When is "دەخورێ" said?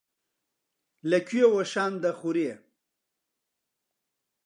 2.03-2.51